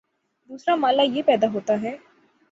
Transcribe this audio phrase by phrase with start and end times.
[0.49, 1.95] دوسرا مألہ یہ پیدا ہوتا ہے